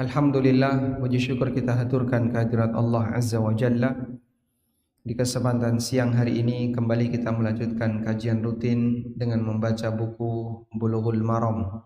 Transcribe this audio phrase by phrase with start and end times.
[0.00, 3.92] Alhamdulillah puji syukur kita haturkan kehadirat Allah Azza wa Jalla.
[5.04, 11.84] Di kesempatan siang hari ini kembali kita melanjutkan kajian rutin dengan membaca buku Bulughul Maram.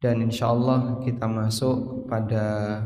[0.00, 2.80] Dan insya Allah kita masuk pada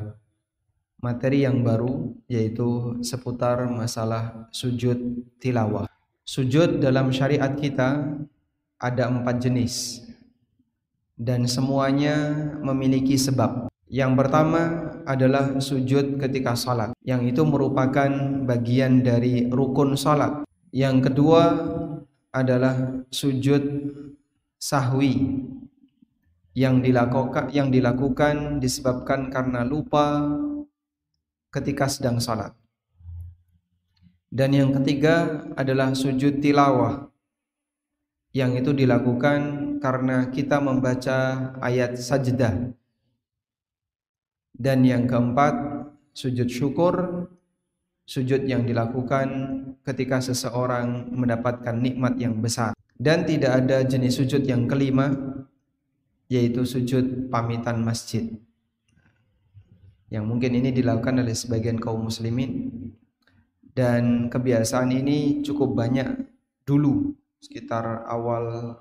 [0.98, 5.87] materi yang baru yaitu seputar masalah sujud tilawah.
[6.27, 8.11] Sujud dalam syariat kita
[8.75, 10.03] ada empat jenis
[11.15, 18.09] dan semuanya memiliki sebab yang pertama adalah sujud ketika salat, yang itu merupakan
[18.49, 20.49] bagian dari rukun salat.
[20.73, 21.43] Yang kedua
[22.33, 23.61] adalah sujud
[24.57, 25.45] sahwi
[26.57, 30.25] yang dilakukan yang dilakukan disebabkan karena lupa
[31.53, 32.56] ketika sedang salat.
[34.33, 37.12] Dan yang ketiga adalah sujud tilawah
[38.33, 42.73] yang itu dilakukan karena kita membaca ayat sajdah
[44.63, 45.55] dan yang keempat,
[46.15, 47.27] sujud syukur,
[48.07, 49.27] sujud yang dilakukan
[49.83, 52.71] ketika seseorang mendapatkan nikmat yang besar.
[52.95, 55.11] Dan tidak ada jenis sujud yang kelima,
[56.31, 58.31] yaitu sujud pamitan masjid.
[60.07, 62.71] Yang mungkin ini dilakukan oleh sebagian kaum muslimin.
[63.73, 66.07] Dan kebiasaan ini cukup banyak
[66.63, 68.79] dulu, sekitar awal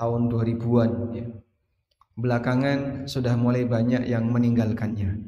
[0.00, 0.90] tahun 2000-an.
[1.12, 1.28] Ya
[2.14, 5.18] belakangan sudah mulai banyak yang meninggalkannya.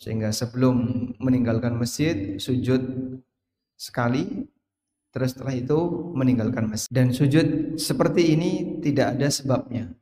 [0.00, 2.82] Sehingga sebelum meninggalkan masjid, sujud
[3.76, 4.48] sekali,
[5.14, 5.78] terus setelah itu
[6.12, 6.90] meninggalkan masjid.
[6.92, 9.92] Dan sujud seperti ini tidak ada sebabnya.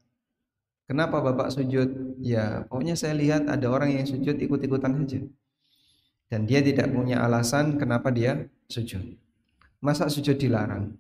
[0.89, 2.19] Kenapa Bapak sujud?
[2.19, 5.21] Ya, pokoknya saya lihat ada orang yang sujud ikut-ikutan saja.
[6.33, 9.21] Dan dia tidak punya alasan kenapa dia sujud.
[9.85, 10.97] Masa sujud dilarang?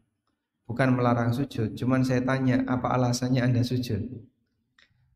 [0.68, 4.06] Bukan melarang sujud, cuman saya tanya apa alasannya Anda sujud?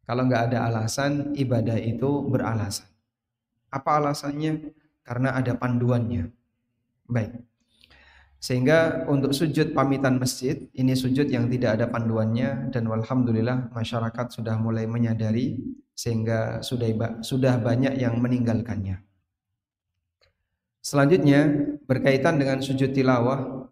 [0.07, 2.87] Kalau nggak ada alasan, ibadah itu beralasan.
[3.75, 4.71] Apa alasannya?
[5.03, 6.31] Karena ada panduannya.
[7.11, 7.43] Baik.
[8.39, 14.55] Sehingga untuk sujud pamitan masjid, ini sujud yang tidak ada panduannya dan alhamdulillah masyarakat sudah
[14.63, 15.59] mulai menyadari
[15.97, 19.03] sehingga sudah sudah banyak yang meninggalkannya.
[20.79, 21.51] Selanjutnya
[21.91, 23.67] berkaitan dengan sujud tilawah.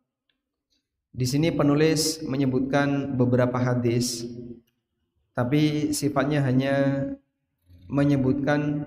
[1.14, 4.26] Di sini penulis menyebutkan beberapa hadis
[5.34, 7.06] tapi sifatnya hanya
[7.90, 8.86] menyebutkan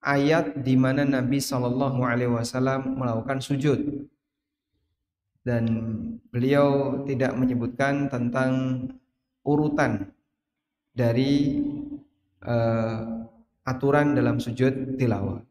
[0.00, 4.08] ayat di mana Nabi Shallallahu Alaihi Wasallam melakukan sujud
[5.44, 5.64] dan
[6.32, 8.84] beliau tidak menyebutkan tentang
[9.44, 10.08] urutan
[10.96, 11.62] dari
[12.42, 13.28] uh,
[13.64, 15.44] aturan dalam sujud tilawah.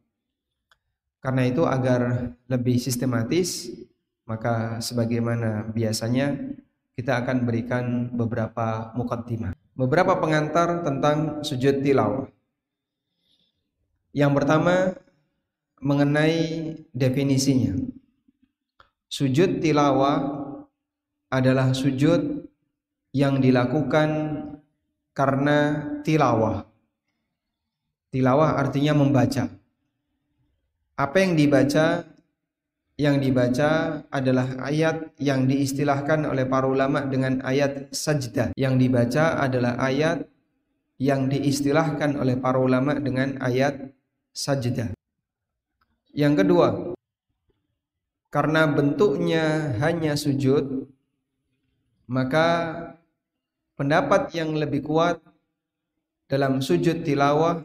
[1.22, 3.74] Karena itu agar lebih sistematis,
[4.26, 6.34] maka sebagaimana biasanya
[6.94, 12.26] kita akan berikan beberapa mukaddimah beberapa pengantar tentang sujud tilawah.
[14.10, 14.98] Yang pertama
[15.78, 17.78] mengenai definisinya.
[19.06, 20.18] Sujud tilawah
[21.30, 22.50] adalah sujud
[23.14, 24.10] yang dilakukan
[25.14, 26.66] karena tilawah.
[28.10, 29.46] Tilawah artinya membaca.
[30.98, 32.02] Apa yang dibaca
[32.98, 38.58] yang dibaca adalah ayat yang diistilahkan oleh para ulama dengan ayat sajdah.
[38.58, 40.26] Yang dibaca adalah ayat
[40.98, 43.94] yang diistilahkan oleh para ulama dengan ayat
[44.34, 44.98] sajdah.
[46.10, 46.68] Yang kedua,
[48.34, 50.90] karena bentuknya hanya sujud,
[52.10, 52.74] maka
[53.78, 55.22] pendapat yang lebih kuat
[56.26, 57.62] dalam sujud tilawah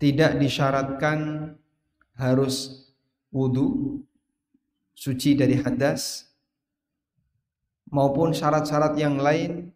[0.00, 1.52] tidak disyaratkan
[2.16, 2.85] harus
[3.36, 4.00] wudhu,
[4.96, 6.24] suci dari hadas,
[7.92, 9.68] maupun syarat-syarat yang lain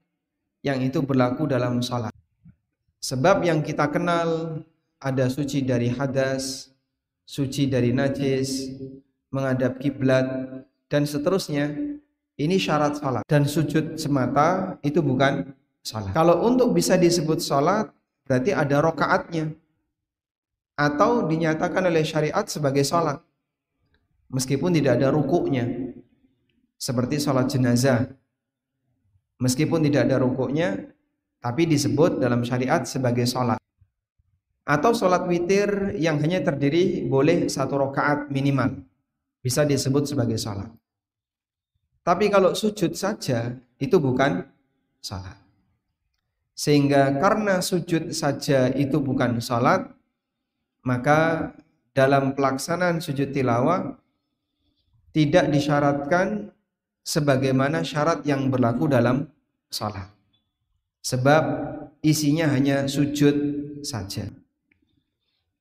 [0.64, 2.12] yang itu berlaku dalam salat.
[3.04, 4.60] Sebab yang kita kenal
[5.00, 6.72] ada suci dari hadas,
[7.28, 8.72] suci dari najis,
[9.32, 10.26] menghadap kiblat
[10.88, 11.72] dan seterusnya.
[12.40, 15.52] Ini syarat salat dan sujud semata itu bukan
[15.84, 16.16] salat.
[16.16, 17.92] Kalau untuk bisa disebut salat
[18.24, 19.52] berarti ada rokaatnya
[20.72, 23.20] atau dinyatakan oleh syariat sebagai salat
[24.30, 25.94] meskipun tidak ada rukuknya
[26.80, 28.08] seperti sholat jenazah
[29.42, 30.90] meskipun tidak ada rukuknya
[31.40, 33.60] tapi disebut dalam syariat sebagai sholat
[34.70, 38.86] Atau sholat witir yang hanya terdiri boleh satu rakaat minimal.
[39.42, 40.70] Bisa disebut sebagai sholat.
[42.06, 44.46] Tapi kalau sujud saja itu bukan
[45.02, 45.36] sholat.
[46.54, 49.90] Sehingga karena sujud saja itu bukan sholat,
[50.84, 51.50] maka
[51.96, 53.96] dalam pelaksanaan sujud tilawah
[55.10, 56.54] tidak disyaratkan
[57.02, 59.26] sebagaimana syarat yang berlaku dalam
[59.70, 60.06] sholat.
[61.00, 61.42] Sebab
[62.04, 63.34] isinya hanya sujud
[63.80, 64.28] saja.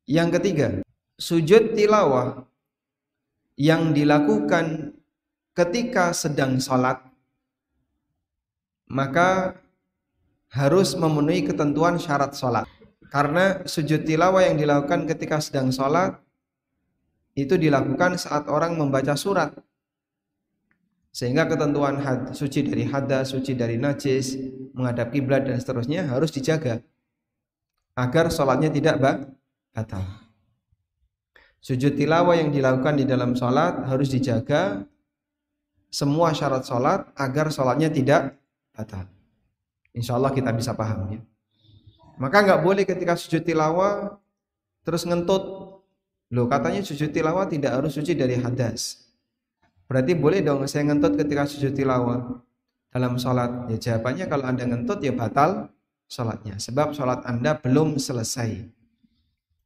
[0.09, 0.67] Yang ketiga,
[1.15, 2.43] sujud tilawah
[3.55, 4.95] yang dilakukan
[5.55, 6.99] ketika sedang sholat,
[8.89, 9.59] maka
[10.49, 12.65] harus memenuhi ketentuan syarat sholat.
[13.09, 16.17] Karena sujud tilawah yang dilakukan ketika sedang sholat
[17.35, 19.53] itu dilakukan saat orang membaca surat.
[21.09, 24.37] Sehingga ketentuan had, suci dari hadas, suci dari najis,
[24.77, 26.79] menghadap kiblat dan seterusnya harus dijaga
[27.99, 28.95] agar sholatnya tidak
[29.75, 30.05] batal.
[31.59, 34.87] Sujud tilawah yang dilakukan di dalam sholat harus dijaga
[35.91, 38.39] semua syarat sholat agar sholatnya tidak
[38.71, 39.03] batal.
[39.91, 41.21] Insya Allah kita bisa paham ya.
[42.15, 44.15] Maka nggak boleh ketika sujud tilawah
[44.87, 45.68] terus ngentut.
[46.29, 49.09] Loh katanya sujud tilawah tidak harus suci dari hadas.
[49.89, 52.45] Berarti boleh dong saya ngentut ketika sujud tilawah
[52.93, 53.65] dalam sholat.
[53.73, 55.73] Ya jawabannya kalau anda ngentut ya batal
[56.05, 56.61] sholatnya.
[56.61, 58.69] Sebab sholat anda belum selesai.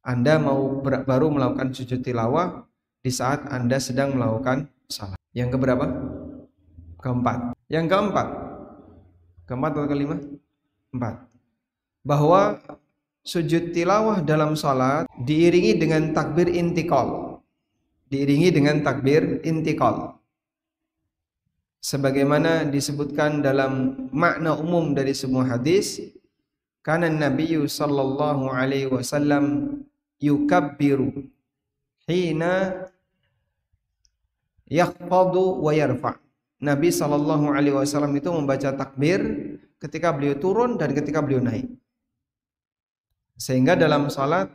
[0.04, 2.64] Anda mau baru melakukan sujud tilawah
[3.04, 5.20] di saat anda sedang melakukan sholat.
[5.36, 5.84] Yang keberapa?
[7.04, 7.52] Keempat.
[7.68, 8.28] Yang keempat,
[9.44, 10.16] Keempat atau kelima?
[10.88, 11.28] Empat.
[12.00, 12.56] Bahwa
[13.24, 17.40] sujud tilawah dalam salat diiringi dengan takbir intikal.
[18.12, 20.20] Diiringi dengan takbir intikal.
[21.80, 26.00] Sebagaimana disebutkan dalam makna umum dari semua hadis,
[26.80, 29.76] karena Nabi sallallahu alaihi wasallam
[30.20, 31.28] yukabbiru
[32.08, 32.88] hina
[34.68, 36.24] yakhfadu wa yarfa'
[36.64, 39.20] Nabi Shallallahu Alaihi Wasallam itu membaca takbir
[39.76, 41.68] ketika beliau turun dan ketika beliau naik.
[43.34, 44.50] Sehingga dalam salat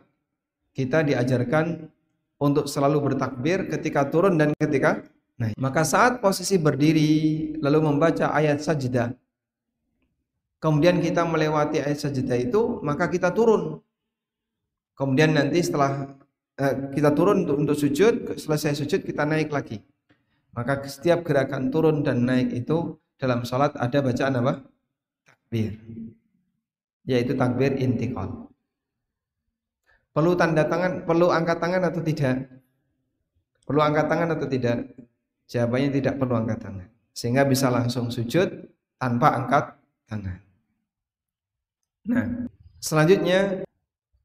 [0.71, 1.91] kita diajarkan
[2.39, 5.03] untuk selalu bertakbir ketika turun dan ketika
[5.35, 5.55] naik.
[5.59, 7.11] Maka saat posisi berdiri
[7.59, 9.11] lalu membaca ayat sajdah,
[10.63, 13.83] kemudian kita melewati ayat sajdah itu, maka kita turun.
[14.95, 16.15] Kemudian nanti setelah
[16.59, 19.79] eh, kita turun untuk, untuk sujud, selesai sujud kita naik lagi.
[20.55, 24.53] Maka setiap gerakan turun dan naik itu dalam sholat ada bacaan apa?
[25.23, 25.71] Takbir.
[27.07, 28.48] Yaitu takbir intikal.
[30.09, 32.35] Perlu tanda tangan, perlu angkat tangan atau tidak?
[33.63, 34.77] Perlu angkat tangan atau tidak?
[35.49, 36.87] Jawabannya tidak perlu angkat tangan.
[37.13, 38.47] Sehingga bisa langsung sujud
[38.97, 39.77] tanpa angkat
[40.09, 40.39] tangan.
[42.09, 42.25] Nah,
[42.81, 43.61] selanjutnya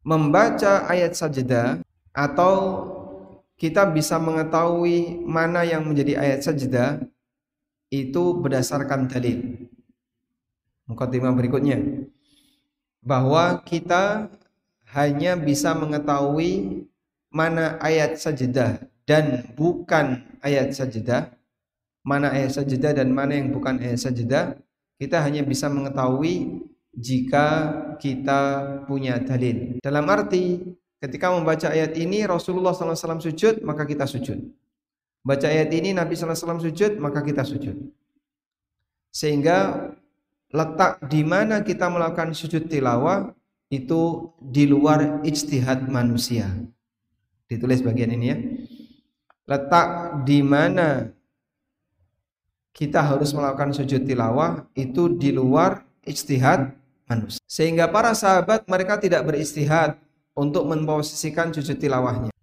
[0.00, 1.84] membaca ayat sajadah
[2.14, 2.54] atau
[3.54, 7.02] kita bisa mengetahui mana yang menjadi ayat sajdah
[7.90, 9.70] itu berdasarkan dalil.
[10.84, 11.80] Mukadimah berikutnya
[13.00, 14.28] bahwa kita
[14.94, 16.86] hanya bisa mengetahui
[17.34, 21.34] mana ayat sajdah dan bukan ayat sajdah,
[22.06, 24.54] mana ayat sajdah dan mana yang bukan ayat sajdah,
[25.02, 26.62] kita hanya bisa mengetahui
[26.94, 28.40] jika kita
[28.86, 29.82] punya dalil.
[29.82, 30.62] Dalam arti
[31.04, 34.40] Ketika membaca ayat ini Rasulullah SAW sujud maka kita sujud.
[35.20, 37.76] Baca ayat ini Nabi SAW sujud maka kita sujud.
[39.12, 39.92] Sehingga
[40.48, 43.36] letak di mana kita melakukan sujud tilawah
[43.74, 46.50] itu di luar ijtihad manusia.
[47.50, 48.38] Ditulis bagian ini ya.
[49.44, 51.12] Letak di mana
[52.74, 56.74] kita harus melakukan sujud tilawah itu di luar ijtihad
[57.06, 57.42] manusia.
[57.46, 59.98] Sehingga para sahabat mereka tidak beristihad
[60.34, 62.34] untuk memposisikan sujud tilawahnya.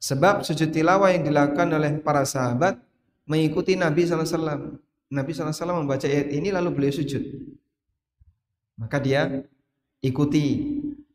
[0.00, 2.80] Sebab sujud tilawah yang dilakukan oleh para sahabat
[3.28, 4.80] mengikuti Nabi SAW.
[5.10, 7.20] Nabi SAW membaca ayat ini lalu beliau sujud.
[8.80, 9.44] Maka dia
[10.00, 10.44] ikuti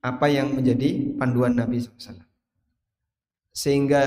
[0.01, 2.21] apa yang menjadi panduan Nabi SAW.
[3.55, 4.03] Sehingga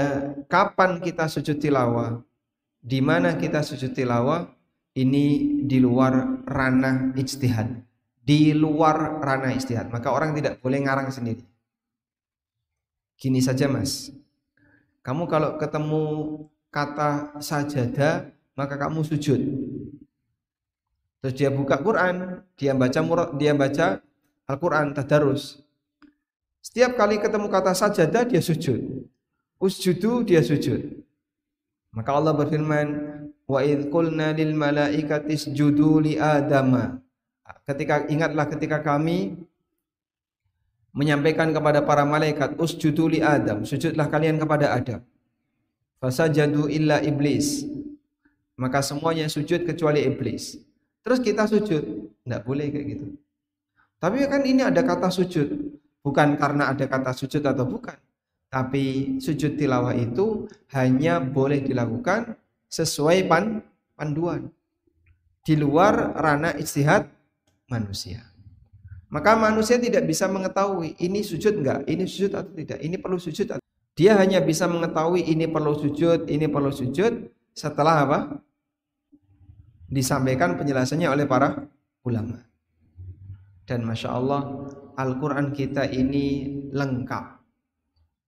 [0.47, 2.23] kapan kita sujud tilawah,
[2.79, 4.47] di mana kita sujud tilawah,
[4.95, 7.83] ini di luar ranah ijtihad.
[8.23, 9.91] Di luar ranah ijtihad.
[9.91, 11.43] Maka orang tidak boleh ngarang sendiri.
[13.19, 14.15] Gini saja mas,
[15.03, 16.05] kamu kalau ketemu
[16.71, 19.41] kata sajadah maka kamu sujud.
[21.19, 23.01] Terus dia buka Quran, dia baca
[23.35, 23.87] dia baca
[24.49, 25.61] Al-Quran tadarus.
[26.65, 29.05] Setiap kali ketemu kata sajadah dia sujud.
[29.61, 31.05] Usjudu dia sujud.
[31.93, 32.89] Maka Allah berfirman,
[33.45, 36.97] wa idh qulna lil malaikati isjudu li adama.
[37.69, 39.37] Ketika ingatlah ketika kami
[40.97, 45.01] menyampaikan kepada para malaikat usjudu li Adam, sujudlah kalian kepada Adam.
[46.01, 47.69] Fasajadu illa iblis.
[48.57, 50.57] Maka semuanya sujud kecuali iblis.
[51.05, 53.07] Terus kita sujud, tidak boleh kayak gitu.
[53.99, 55.75] Tapi kan ini ada kata sujud,
[56.07, 57.99] bukan karena ada kata sujud atau bukan.
[58.49, 62.39] Tapi sujud tilawah itu hanya boleh dilakukan
[62.71, 63.61] sesuai pan
[63.99, 64.49] panduan.
[65.43, 67.11] Di luar ranah istihad
[67.67, 68.25] manusia.
[69.09, 73.47] Maka manusia tidak bisa mengetahui ini sujud enggak, ini sujud atau tidak, ini perlu sujud.
[73.57, 73.65] Atau...
[73.97, 78.21] Dia hanya bisa mengetahui ini perlu sujud, ini perlu sujud setelah apa?
[79.89, 81.67] Disampaikan penjelasannya oleh para
[82.05, 82.48] ulama.
[83.69, 84.65] Dan masya Allah,
[84.97, 87.37] Al-Quran kita ini lengkap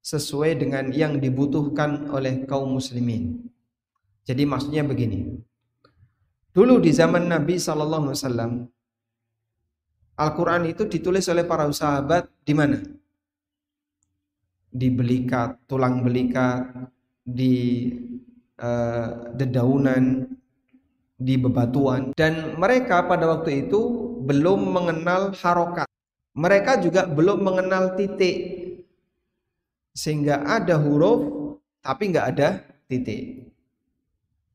[0.04, 3.48] sesuai dengan yang dibutuhkan oleh kaum muslimin.
[4.28, 5.40] Jadi maksudnya begini.
[6.52, 8.52] Dulu di zaman Nabi Sallallahu Alaihi Wasallam
[10.20, 12.76] Al-Quran itu ditulis oleh para sahabat di mana?
[14.68, 16.68] Di belikat, tulang belikat,
[17.24, 17.88] di
[18.60, 20.28] uh, dedaunan,
[21.16, 22.12] di bebatuan.
[22.12, 25.90] Dan mereka pada waktu itu belum mengenal harokat.
[26.38, 28.38] Mereka juga belum mengenal titik.
[29.90, 31.26] Sehingga ada huruf
[31.82, 33.50] tapi nggak ada titik.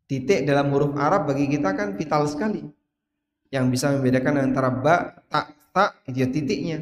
[0.07, 2.63] Titik dalam huruf Arab bagi kita kan vital sekali
[3.51, 6.79] yang bisa membedakan antara ba, ta, ta itu ya titiknya.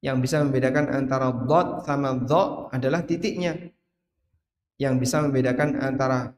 [0.00, 3.70] Yang bisa membedakan antara dot sama dot adalah titiknya.
[4.80, 6.34] Yang bisa membedakan antara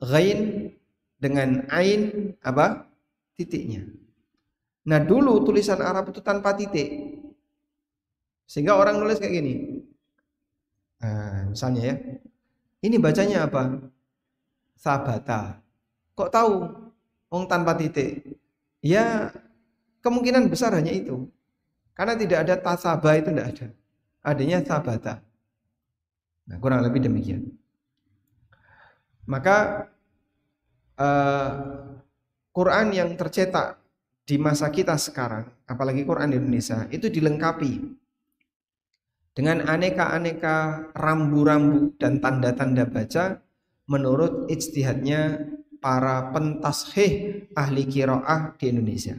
[0.00, 0.72] ghain
[1.20, 2.88] dengan ain apa?
[3.36, 4.01] titiknya.
[4.82, 7.18] Nah, dulu tulisan Arab itu tanpa titik.
[8.46, 9.54] Sehingga orang nulis kayak gini.
[10.98, 11.96] Nah, misalnya ya.
[12.82, 13.78] Ini bacanya apa?
[14.74, 15.62] Sabata.
[16.18, 16.54] Kok tahu?
[17.30, 18.26] Wong tanpa titik.
[18.82, 19.30] Ya
[20.02, 21.30] kemungkinan besar hanya itu.
[21.94, 23.66] Karena tidak ada tasaba itu tidak ada.
[24.26, 25.14] Adanya sabata.
[26.50, 27.54] Nah, kurang lebih demikian.
[29.30, 29.86] Maka
[30.98, 31.50] uh,
[32.50, 33.81] Quran yang tercetak
[34.22, 37.72] di masa kita sekarang, apalagi Quran di Indonesia, itu dilengkapi
[39.32, 43.40] dengan aneka-aneka rambu-rambu dan tanda-tanda baca
[43.88, 45.48] menurut ijtihadnya
[45.82, 49.18] para pentashih ahli kiroah di Indonesia.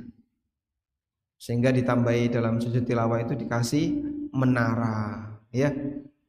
[1.36, 4.00] Sehingga ditambahi dalam sujud tilawah itu dikasih
[4.32, 5.76] menara, ya.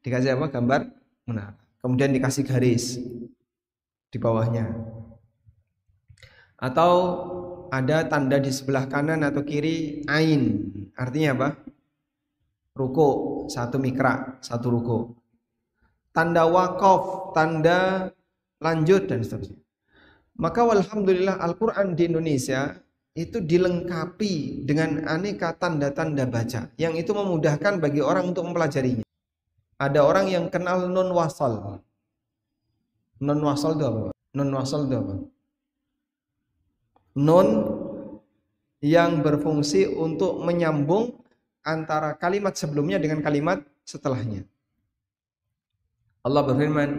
[0.03, 0.51] Dikasih apa?
[0.51, 0.91] Gambar
[1.23, 1.55] menara.
[1.79, 2.99] Kemudian dikasih garis
[4.11, 4.75] di bawahnya.
[6.59, 6.91] Atau
[7.75, 10.71] ada tanda di sebelah kanan atau kiri ain.
[10.95, 11.49] Artinya apa?
[12.75, 13.09] Ruko,
[13.51, 14.99] satu mikra, satu ruko.
[16.15, 18.11] Tanda wakaf, tanda
[18.63, 19.59] lanjut dan seterusnya.
[20.39, 22.79] Maka alhamdulillah Al-Quran di Indonesia
[23.15, 29.07] itu dilengkapi dengan aneka tanda-tanda baca yang itu memudahkan bagi orang untuk mempelajarinya.
[29.79, 31.83] Ada orang yang kenal non wasal.
[33.23, 34.01] Non wasal itu apa?
[34.35, 35.15] Non wasal itu apa?
[37.15, 37.47] Non
[38.83, 41.15] yang berfungsi untuk menyambung
[41.65, 44.45] antara kalimat sebelumnya dengan kalimat setelahnya.
[46.21, 46.91] Allah berfirman,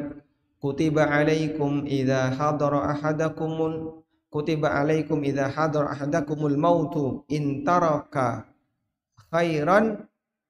[0.57, 4.01] kutiba alaikum idza hadara ahadakumul
[4.33, 8.49] kutiba alaikum idza hadara ahadakumul mautu in taraka
[9.29, 10.05] khairan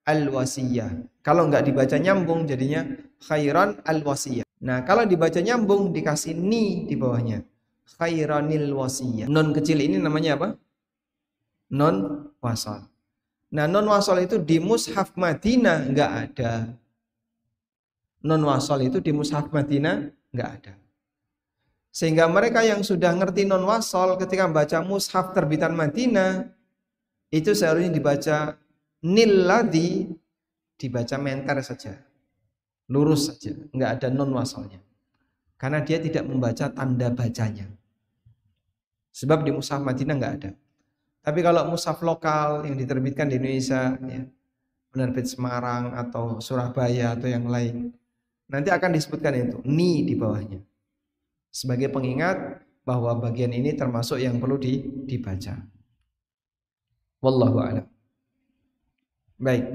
[0.06, 1.04] al wasiyah.
[1.20, 2.86] Kalau enggak dibaca nyambung jadinya
[3.18, 4.46] khairan al wasiyah.
[4.62, 7.44] Nah, kalau dibaca nyambung dikasih ni di bawahnya.
[7.86, 9.30] Khairanil wasiyah.
[9.30, 10.48] Non kecil ini namanya apa?
[11.70, 12.90] Non wasal.
[13.54, 16.52] Nah, non wasal itu di mushaf Madinah enggak ada
[18.26, 20.74] non wasol itu di mushaf Madinah nggak ada.
[21.94, 26.50] Sehingga mereka yang sudah ngerti non wasol ketika membaca mushaf terbitan Madinah
[27.30, 28.58] itu seharusnya dibaca
[29.00, 30.10] niladi
[30.76, 31.94] dibaca menter saja.
[32.90, 34.82] Lurus saja, nggak ada non wasolnya.
[35.56, 37.66] Karena dia tidak membaca tanda bacanya.
[39.16, 40.50] Sebab di mushaf Madinah nggak ada.
[41.24, 44.22] Tapi kalau mushaf lokal yang diterbitkan di Indonesia, ya,
[44.92, 47.96] penerbit Semarang atau Surabaya atau yang lain,
[48.46, 50.62] Nanti akan disebutkan itu ni di bawahnya.
[51.50, 54.54] Sebagai pengingat bahwa bagian ini termasuk yang perlu
[55.08, 55.66] dibaca.
[57.18, 57.86] Wallahu a'lam.
[59.42, 59.66] Baik.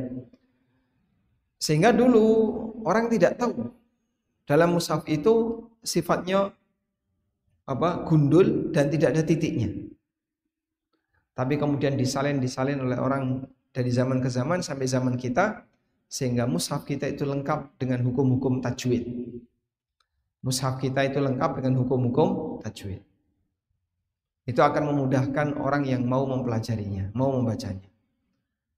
[1.60, 2.24] Sehingga dulu
[2.88, 3.70] orang tidak tahu
[4.48, 6.56] dalam mushaf itu sifatnya
[7.76, 8.04] apa?
[8.04, 9.70] gundul dan tidak ada titiknya.
[11.32, 15.64] Tapi kemudian disalin disalin oleh orang dari zaman ke zaman sampai zaman kita
[16.12, 19.08] sehingga mushaf kita itu lengkap dengan hukum-hukum tajwid.
[20.44, 23.00] Mushaf kita itu lengkap dengan hukum-hukum tajwid.
[24.44, 27.88] Itu akan memudahkan orang yang mau mempelajarinya, mau membacanya.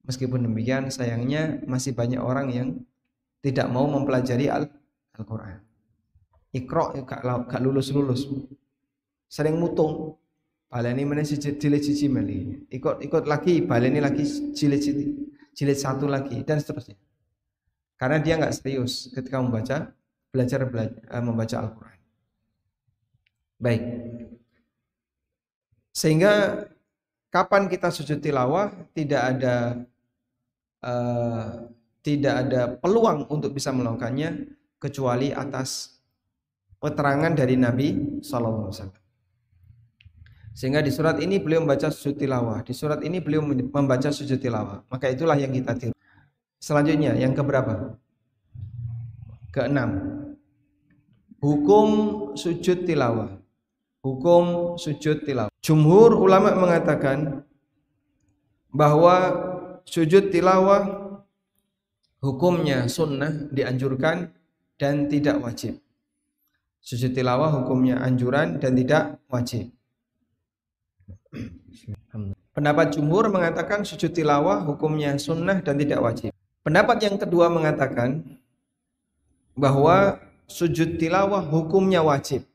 [0.03, 2.67] Meskipun demikian, sayangnya masih banyak orang yang
[3.39, 5.63] tidak mau mempelajari Al-Quran.
[6.53, 8.27] Ikro gak lulus-lulus.
[9.33, 10.21] Sering mutung.
[10.69, 12.69] Baleni mana si jilid cici meli.
[12.69, 14.81] Ikut ikut lagi, baleni lagi jilid
[15.57, 16.97] jilid satu lagi dan seterusnya.
[17.97, 19.89] Karena dia nggak serius ketika membaca
[20.33, 21.99] belajar, belajar uh, membaca Al-Quran.
[23.61, 23.83] Baik.
[25.93, 26.33] Sehingga
[27.29, 29.55] kapan kita sujud tilawah tidak ada
[30.85, 31.69] uh,
[32.01, 36.01] tidak ada peluang untuk bisa melakukannya kecuali atas
[36.81, 37.87] keterangan dari Nabi
[38.25, 39.02] Wasallam.
[40.53, 44.85] Sehingga di surat ini beliau membaca sujud tilawah, di surat ini beliau membaca sujud tilawah.
[44.85, 45.95] Maka itulah yang kita tiru.
[46.61, 47.97] Selanjutnya yang keberapa?
[49.49, 49.89] Keenam.
[51.41, 51.87] Hukum
[52.37, 53.33] sujud tilawah.
[54.05, 55.51] Hukum sujud tilawah.
[55.59, 57.43] Jumhur ulama mengatakan
[58.69, 59.15] bahwa
[59.89, 61.17] sujud tilawah
[62.23, 64.31] hukumnya sunnah dianjurkan
[64.77, 65.81] dan tidak wajib.
[66.83, 69.73] Sujud tilawah hukumnya anjuran dan tidak wajib.
[72.53, 76.29] Pendapat jumhur mengatakan sujud tilawah hukumnya sunnah dan tidak wajib.
[76.61, 78.39] Pendapat yang kedua mengatakan
[79.57, 82.45] bahwa sujud tilawah hukumnya wajib.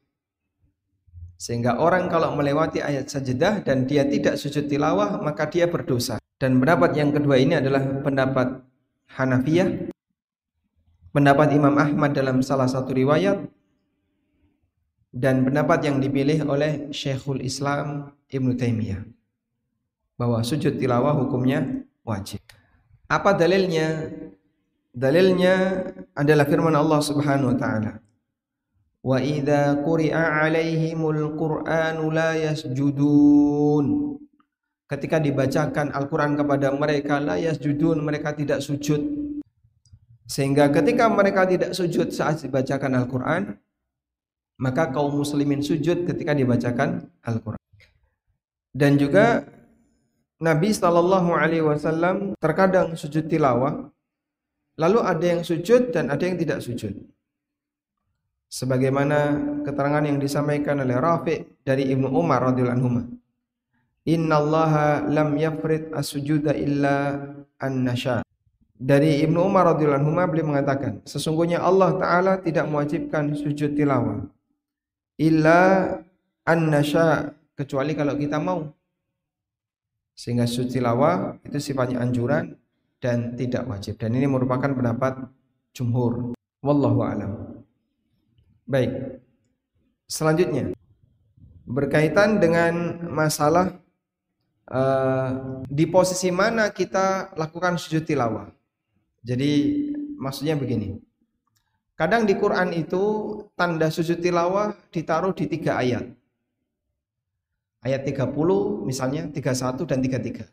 [1.38, 6.18] Sehingga orang kalau melewati ayat sajadah dan dia tidak sujud tilawah maka dia berdosa.
[6.38, 8.62] Dan pendapat yang kedua ini adalah pendapat
[9.18, 9.90] Hanafiyah.
[11.10, 13.42] Pendapat Imam Ahmad dalam salah satu riwayat
[15.12, 19.02] dan pendapat yang dipilih oleh Syekhul Islam Ibnu Taimiyah
[20.18, 22.42] bahwa sujud tilawah hukumnya wajib.
[23.06, 24.12] Apa dalilnya?
[24.92, 27.92] Dalilnya adalah firman Allah Subhanahu wa taala.
[28.98, 34.18] Wa idza quri'a 'alaihimul Qur'anu la yasjudun.
[34.90, 38.98] Ketika dibacakan Al-Qur'an kepada mereka la yasjudun, mereka tidak sujud.
[40.26, 43.54] Sehingga ketika mereka tidak sujud saat dibacakan Al-Qur'an,
[44.58, 47.62] maka kaum muslimin sujud ketika dibacakan Al-Qur'an.
[48.74, 49.46] Dan juga
[50.42, 53.90] Nabi Shallallahu alaihi wasallam terkadang sujud tilawah,
[54.78, 56.94] lalu ada yang sujud dan ada yang tidak sujud.
[58.50, 63.18] Sebagaimana keterangan yang disampaikan oleh Rafi dari Ibnu Umar radhiyallahu anhu.
[64.08, 67.18] Innallaha lam yafrid as-sujuda illa
[67.60, 68.24] an-nasha.
[68.78, 74.22] Dari Ibnu Umar radhiyallahu anhu beliau mengatakan, sesungguhnya Allah taala tidak mewajibkan sujud tilawah
[75.18, 75.92] illa
[76.46, 78.70] an-nasha kecuali kalau kita mau.
[80.14, 82.58] Sehingga sujud tilawah itu sifatnya anjuran
[82.98, 83.98] dan tidak wajib.
[83.98, 85.30] Dan ini merupakan pendapat
[85.74, 86.34] jumhur.
[86.62, 87.62] Wallahu alam.
[88.66, 89.22] Baik.
[90.10, 90.74] Selanjutnya
[91.68, 93.76] berkaitan dengan masalah
[94.72, 98.48] uh, di posisi mana kita lakukan sujud tilawah.
[99.20, 99.50] Jadi
[100.16, 100.96] maksudnya begini.
[101.98, 103.02] Kadang di Quran itu
[103.58, 106.06] tanda sujud tilawah ditaruh di tiga ayat.
[107.82, 110.46] Ayat 30 misalnya 31 dan 33.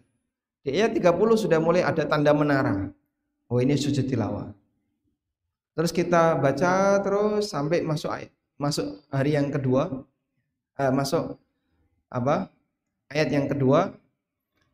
[0.65, 2.89] Di ayat 30 sudah mulai ada tanda menara.
[3.45, 4.49] Oh ini sujud tilawah.
[5.77, 10.01] Terus kita baca terus sampai masuk ayat, masuk hari yang kedua,
[10.81, 11.37] eh, masuk
[12.09, 12.49] apa?
[13.05, 13.93] Ayat yang kedua,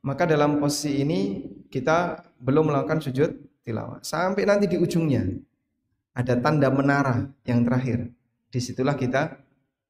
[0.08, 3.28] maka dalam posisi ini kita belum melakukan sujud
[3.68, 4.00] tilawah.
[4.08, 5.51] Sampai nanti di ujungnya
[6.12, 8.12] ada tanda menara yang terakhir.
[8.52, 9.40] Di situlah kita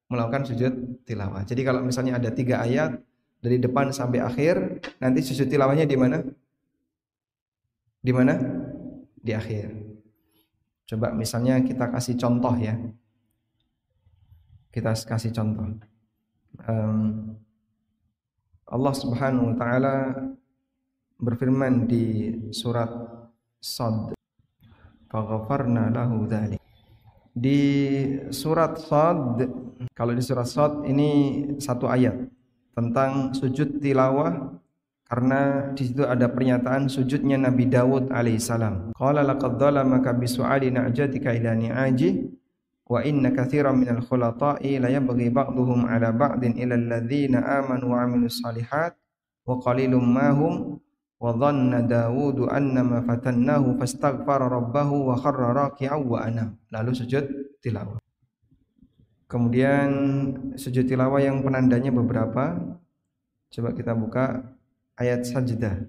[0.06, 1.42] melakukan sujud tilawah.
[1.42, 3.00] Jadi kalau misalnya ada tiga ayat
[3.42, 6.22] dari depan sampai akhir, nanti sujud tilawahnya di mana?
[7.98, 8.38] Di mana?
[9.18, 9.72] Di akhir.
[10.86, 12.76] Coba misalnya kita kasih contoh ya.
[14.70, 15.80] Kita kasih contoh.
[16.68, 17.34] Um,
[18.68, 19.96] Allah Subhanahu wa taala
[21.18, 22.90] berfirman di surat
[23.62, 24.21] Sad
[25.12, 26.58] faghfarna lahu dhalik.
[27.32, 27.60] Di
[28.32, 29.44] surat Sad,
[29.92, 31.10] kalau di surat Sad ini
[31.60, 32.16] satu ayat
[32.72, 34.56] tentang sujud tilawah
[35.12, 38.96] karena di situ ada pernyataan sujudnya Nabi Dawud alaihissalam.
[38.96, 42.32] Qala laqad dhalamaka bisu'ali na'jatika ila ni'aji
[42.88, 48.40] wa inna katsiran minal khulata'i la yabghi ba'dhum 'ala ba'din ila alladhina amanu wa 'amilus
[48.40, 48.96] salihat
[49.44, 50.80] wa qalilum ma hum
[51.22, 55.54] wa dhanna Dawud annama fatannahu fastaghfara rabbahu wa kharra
[56.74, 57.22] lalu sujud
[57.62, 58.02] tilawah.
[59.30, 59.88] Kemudian
[60.58, 62.58] sujud tilawah yang penandanya beberapa.
[63.54, 64.42] Coba kita buka
[64.98, 65.86] ayat sajdah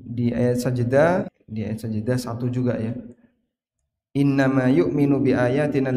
[0.00, 2.96] di ayat sajdah di ayat sajdah satu juga ya.
[4.16, 5.94] Innama yu'minu bi ayatina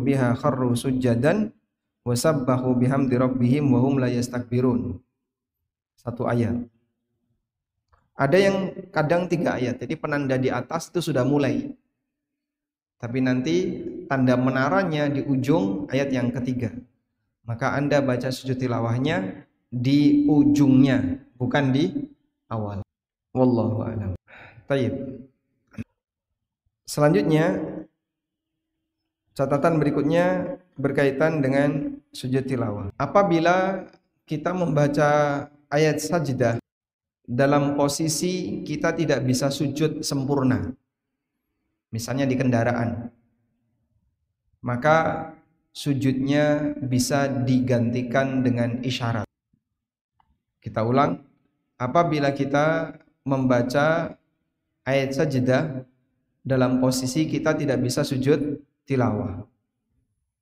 [0.00, 0.72] biha kharru
[2.16, 3.68] sabbahu bihamdi rabbihim
[5.98, 6.54] satu ayat.
[8.16, 8.56] Ada yang
[8.88, 11.76] kadang tiga ayat, jadi penanda di atas itu sudah mulai.
[12.96, 13.56] Tapi nanti
[14.08, 16.72] tanda menaranya di ujung ayat yang ketiga.
[17.44, 21.92] Maka Anda baca sujud tilawahnya di ujungnya, bukan di
[22.48, 22.80] awal.
[23.36, 24.10] Wallahu a'lam.
[24.64, 25.20] Taib.
[26.88, 27.60] Selanjutnya
[29.36, 32.88] catatan berikutnya berkaitan dengan sujud tilawah.
[32.96, 33.84] Apabila
[34.24, 36.56] kita membaca ayat sajdah
[37.26, 40.70] dalam posisi kita tidak bisa sujud sempurna.
[41.90, 43.10] Misalnya di kendaraan.
[44.62, 45.30] Maka
[45.70, 49.26] sujudnya bisa digantikan dengan isyarat.
[50.58, 51.22] Kita ulang,
[51.78, 54.18] apabila kita membaca
[54.82, 55.86] ayat sajdah
[56.42, 59.46] dalam posisi kita tidak bisa sujud tilawah,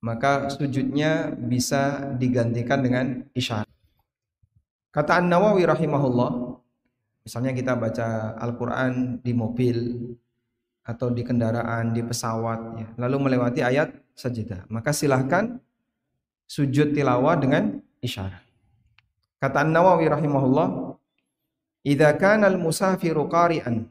[0.00, 3.06] maka sujudnya bisa digantikan dengan
[3.36, 3.68] isyarat.
[4.94, 6.54] Kata An-Nawawi rahimahullah,
[7.24, 9.96] Misalnya kita baca Al-Quran di mobil
[10.84, 12.88] atau di kendaraan, di pesawat, ya.
[13.00, 14.68] lalu melewati ayat sajadah.
[14.68, 15.56] Maka silahkan
[16.44, 18.44] sujud tilawah dengan isyarat.
[19.40, 21.00] Kata An-Nawawi rahimahullah,
[21.88, 23.88] "Idza kana al-musafiru qari'an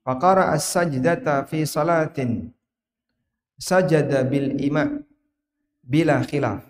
[0.00, 0.16] fa
[0.56, 2.48] as-sajdata fi salatin
[3.60, 4.88] sajada bil ima
[5.84, 6.64] bila khilaf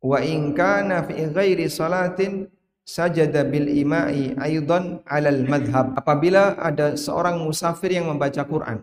[0.00, 2.48] wa in kana fi ghairi salatin
[2.84, 8.80] sajada bil imai aidan alal madhab apabila ada seorang musafir yang membaca Quran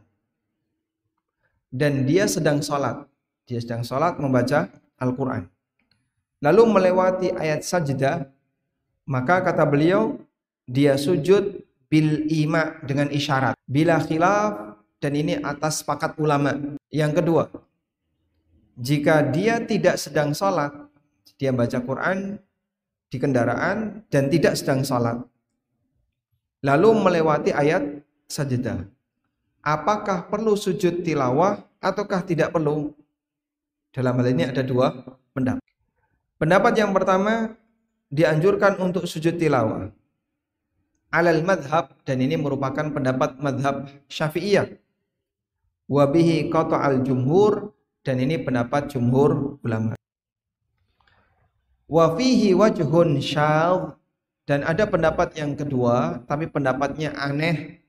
[1.73, 3.03] dan dia sedang sholat
[3.49, 4.69] dia sedang sholat membaca
[5.01, 5.49] Al-Quran
[6.39, 8.30] lalu melewati ayat sajdah
[9.10, 10.21] maka kata beliau
[10.69, 16.58] dia sujud bil ima dengan isyarat bila khilaf dan ini atas sepakat ulama.
[16.91, 17.43] Yang kedua
[18.77, 20.87] jika dia tidak sedang sholat
[21.38, 22.41] dia baca Quran
[23.08, 25.21] di kendaraan dan tidak sedang sholat.
[26.65, 28.84] Lalu melewati ayat sajadah.
[29.62, 32.91] Apakah perlu sujud tilawah ataukah tidak perlu?
[33.93, 34.93] Dalam hal ini ada dua
[35.34, 35.63] pendapat.
[36.38, 37.58] Pendapat yang pertama
[38.13, 39.89] dianjurkan untuk sujud tilawah.
[41.10, 44.69] Alal madhab dan ini merupakan pendapat madhab syafi'iyah.
[45.88, 47.71] Wabihi kota al jumhur
[48.04, 49.97] dan ini pendapat jumhur ulama.
[51.88, 53.95] Wa fihi wajhun syadz
[54.43, 57.80] dan ada pendapat yang kedua tapi pendapatnya aneh.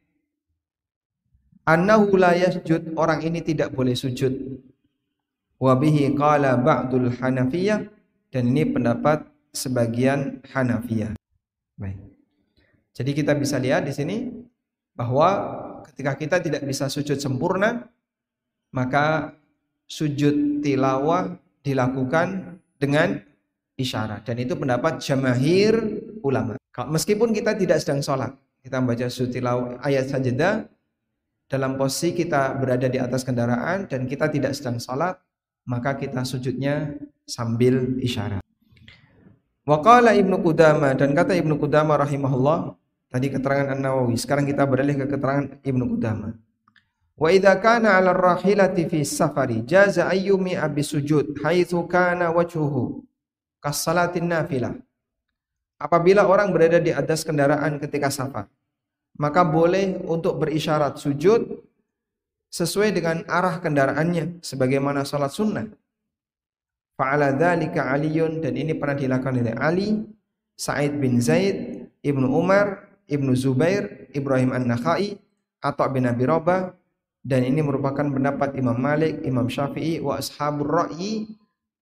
[1.66, 4.32] Annahu la yasjud orang ini tidak boleh sujud.
[5.58, 7.84] Wa bihi qala ba'dul Hanafiyah
[8.30, 11.18] dan ini pendapat sebagian Hanafiyah.
[11.76, 11.98] Baik.
[12.94, 14.30] Jadi kita bisa lihat di sini
[14.94, 15.28] bahwa
[15.90, 17.86] ketika kita tidak bisa sujud sempurna
[18.74, 19.34] maka
[19.86, 23.27] sujud tilawah dilakukan dengan
[23.78, 25.78] isyarat dan itu pendapat jamahir
[26.20, 26.58] ulama.
[26.74, 30.66] Meskipun kita tidak sedang sholat, kita membaca sutilau ayat sajadah
[31.48, 35.16] dalam posisi kita berada di atas kendaraan dan kita tidak sedang sholat,
[35.64, 38.42] maka kita sujudnya sambil isyarat.
[39.64, 42.72] Waqala Ibnu Qudama dan kata Ibnu Qudama rahimahullah
[43.08, 46.34] tadi keterangan An-Nawawi sekarang kita beralih ke keterangan Ibnu Qudama.
[47.18, 53.07] Wa idza kana 'ala ar-rahilati fi safari jaza ayyumi abi sujud haitsu kana wajhuhu
[53.62, 54.74] kasalatin nafilah.
[55.78, 58.50] Apabila orang berada di atas kendaraan ketika safar,
[59.14, 61.62] maka boleh untuk berisyarat sujud
[62.50, 65.66] sesuai dengan arah kendaraannya sebagaimana salat sunnah.
[66.98, 70.02] Fa'ala dzalika Aliun dan ini pernah dilakukan oleh Ali,
[70.58, 75.14] Sa'id bin Zaid, Ibnu Umar, Ibnu Zubair, Ibrahim An-Nakhai,
[75.62, 76.74] atau bin Abi Rabah
[77.22, 81.34] dan ini merupakan pendapat Imam Malik, Imam Syafi'i wa ashabur ra'yi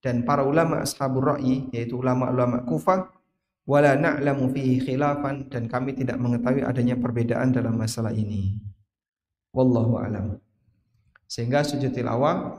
[0.06, 3.10] dan para ulama ashabur ra'yi yaitu ulama-ulama Kufah
[3.66, 8.62] wala na'lamu fihi khilafan dan kami tidak mengetahui adanya perbedaan dalam masalah ini.
[9.50, 10.38] Wallahu alam.
[11.26, 12.54] Sehingga sujud tilawah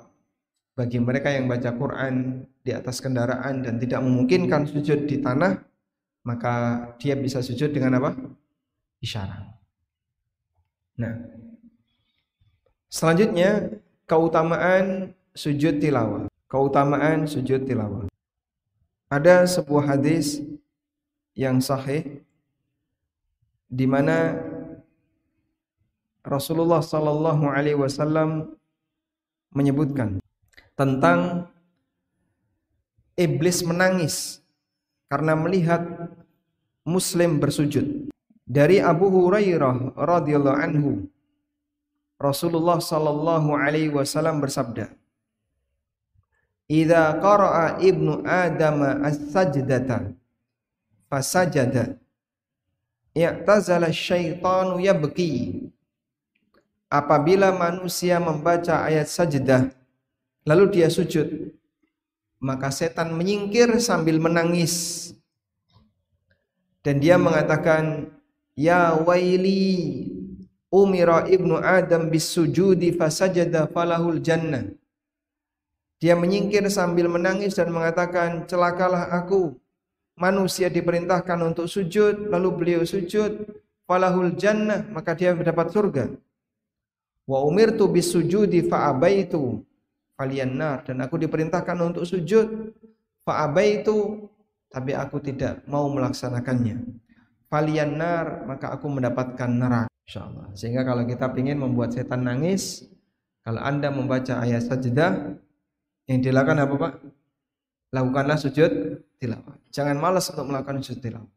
[0.76, 5.64] bagi mereka yang baca Quran di atas kendaraan dan tidak memungkinkan sujud di tanah,
[6.28, 8.12] maka dia bisa sujud dengan apa?
[9.00, 9.56] Isyarat.
[11.00, 11.16] Nah,
[12.92, 18.08] selanjutnya keutamaan sujud tilawah keutamaan sujud tilawah.
[19.08, 20.44] Ada sebuah hadis
[21.32, 22.24] yang sahih
[23.72, 24.36] di mana
[26.28, 28.52] Rasulullah sallallahu alaihi wasallam
[29.56, 30.20] menyebutkan
[30.76, 31.48] tentang
[33.16, 34.44] iblis menangis
[35.08, 35.84] karena melihat
[36.84, 38.12] muslim bersujud.
[38.48, 40.92] Dari Abu Hurairah radhiyallahu anhu
[42.16, 44.88] Rasulullah sallallahu alaihi wasallam bersabda
[46.68, 50.12] Idza qara'a ibnu Adam as-sajdata
[51.08, 51.96] fasajada.
[53.16, 55.64] I'tazala syaitanu yabki.
[56.92, 59.68] Apabila manusia membaca ayat sajdah
[60.48, 61.52] lalu dia sujud
[62.40, 65.12] maka setan menyingkir sambil menangis.
[66.80, 68.08] Dan dia mengatakan
[68.56, 70.08] ya waili
[70.72, 74.77] umira ibnu adam bisujudi fasajada falahul jannah
[75.98, 79.58] dia menyingkir sambil menangis dan mengatakan celakalah aku.
[80.18, 83.38] Manusia diperintahkan untuk sujud lalu beliau sujud
[83.86, 86.10] falahul jannah maka dia mendapat surga.
[87.30, 89.62] Wa umirtu bisujudi fa abaitu
[90.18, 92.74] faliannar dan aku diperintahkan untuk sujud
[93.22, 94.26] fa abaitu
[94.74, 96.82] tapi aku tidak mau melaksanakannya.
[97.46, 100.50] Faliannar maka aku mendapatkan neraka insyaallah.
[100.58, 102.90] Sehingga kalau kita ingin membuat setan nangis
[103.46, 105.46] kalau Anda membaca ayat sajdah
[106.08, 106.94] yang dilakukan apa Pak
[107.94, 108.72] lakukanlah sujud
[109.20, 111.32] tilawah jangan malas untuk melakukan sujud tilawah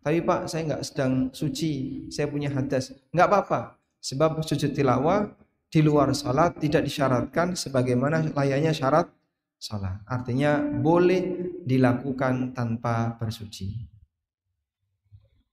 [0.00, 5.30] tapi Pak saya nggak sedang suci saya punya hadas nggak apa-apa sebab sujud tilawah
[5.66, 9.10] di luar salat tidak disyaratkan sebagaimana layaknya syarat
[9.58, 10.00] salat.
[10.06, 13.72] Artinya boleh dilakukan tanpa bersuci.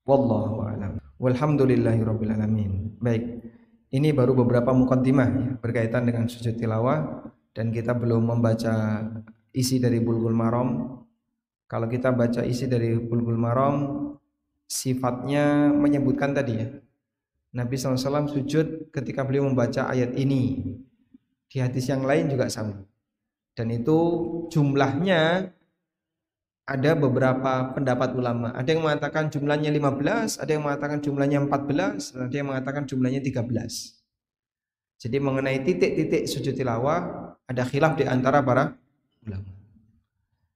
[0.04, 1.00] Wallahu a'lam.
[1.18, 3.00] Walhamdulillahirabbil alamin.
[3.00, 3.24] Baik.
[3.94, 9.06] Ini baru beberapa mukaddimah ya, berkaitan dengan sujud tilawah dan kita belum membaca
[9.54, 11.00] isi dari Bulbul Maram.
[11.70, 13.76] Kalau kita baca isi dari Bulbul Maram
[14.66, 16.68] sifatnya menyebutkan tadi ya
[17.54, 20.74] Nabi SAW sujud ketika beliau membaca ayat ini.
[21.46, 22.82] Di hadis yang lain juga sama.
[23.54, 23.98] Dan itu
[24.50, 25.54] jumlahnya
[26.66, 28.50] ada beberapa pendapat ulama.
[28.58, 34.02] Ada yang mengatakan jumlahnya 15, ada yang mengatakan jumlahnya 14, ada yang mengatakan jumlahnya 13.
[34.98, 38.76] Jadi mengenai titik-titik sujud tilawah ada khilaf di antara para
[39.26, 39.52] ulama.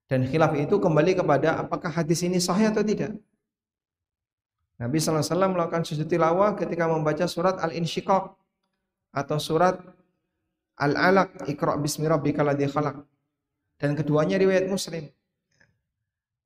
[0.08, 3.12] Dan khilaf itu kembali kepada apakah hadis ini sahih atau tidak.
[4.78, 8.24] Nabi SAW melakukan sujud tilawah ketika membaca surat Al-Insyiqaq
[9.10, 9.76] atau surat
[10.78, 13.02] Al-Alaq Iqra bismi rabbikal ladzi khalaq.
[13.78, 15.10] Dan keduanya riwayat Muslim.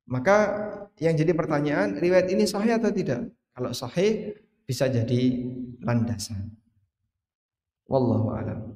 [0.09, 0.37] Maka
[0.99, 3.31] yang jadi pertanyaan, riwayat ini sahih atau tidak?
[3.53, 4.35] Kalau sahih
[4.67, 5.21] bisa jadi
[5.81, 6.51] landasan.
[7.87, 8.75] Wallahu alam.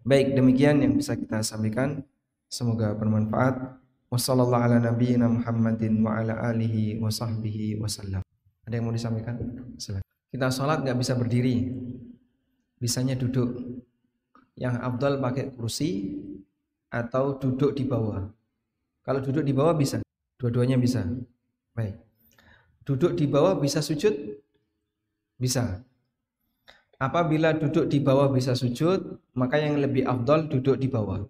[0.00, 2.00] Baik, demikian yang bisa kita sampaikan.
[2.48, 3.76] Semoga bermanfaat.
[4.08, 8.24] Wassalamualaikum ala nabiyyina Muhammadin wa ala alihi wa sahbihi wasallam.
[8.64, 9.36] Ada yang mau disampaikan?
[9.76, 10.02] Silakan.
[10.30, 11.74] Kita sholat nggak bisa berdiri,
[12.80, 13.60] bisanya duduk.
[14.56, 16.16] Yang abdul pakai kursi
[16.88, 18.24] atau duduk di bawah.
[19.04, 20.00] Kalau duduk di bawah bisa,
[20.40, 21.04] dua-duanya bisa.
[21.76, 21.98] Baik.
[22.88, 24.16] Duduk di bawah bisa sujud?
[25.36, 25.82] Bisa.
[27.00, 31.24] Apabila duduk di bawah bisa sujud, maka yang lebih afdol duduk di bawah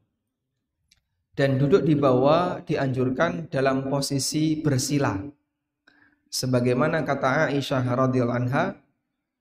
[1.41, 5.17] dan duduk di bawah dianjurkan dalam posisi bersila.
[6.29, 8.77] Sebagaimana kata Aisyah radhiyallahu anha,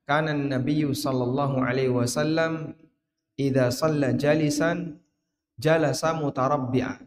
[0.08, 2.72] kana Nabi sallallahu alaihi wasallam
[3.36, 4.96] idza shalla jalisan
[5.60, 7.04] jalasa mutarabbi'a.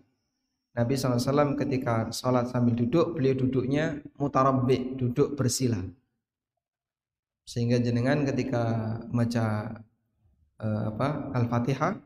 [0.73, 5.77] Nabi SAW ketika sholat sambil duduk, beliau duduknya mutarabbi, duduk bersila.
[7.43, 9.47] Sehingga jenengan ketika baca
[10.63, 11.99] uh, apa Al-Fatihah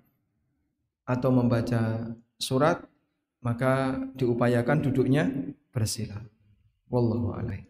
[1.06, 2.82] atau membaca surat
[3.44, 5.30] maka diupayakan duduknya
[5.70, 6.18] bersila.
[6.90, 7.62] Wallahu a'lam.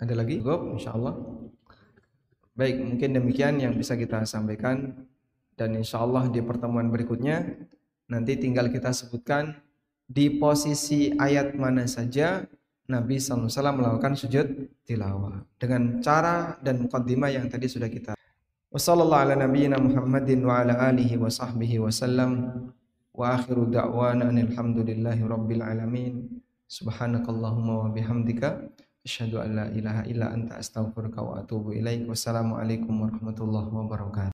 [0.00, 0.40] Ada lagi?
[0.40, 1.14] Cukup insyaallah.
[2.56, 4.92] Baik, mungkin demikian yang bisa kita sampaikan
[5.56, 7.44] dan insyaallah di pertemuan berikutnya
[8.08, 9.56] nanti tinggal kita sebutkan
[10.08, 12.44] di posisi ayat mana saja
[12.90, 18.18] Nabi SAW melakukan sujud tilawah dengan cara dan mukaddimah yang tadi sudah kita.
[18.74, 22.34] Wassalamualaikum warahmatullahi wabarakatuh
[23.14, 26.42] wa akhiru da'wana alhamdulillahi rabbil alamin.
[26.66, 28.58] Subhanakallahumma wa bihamdika
[29.06, 32.10] asyhadu an la ilaha illa anta astaghfiruka wa atubu ilaik.
[32.10, 34.20] Wassalamu alaikum warahmatullahi wabarakatuh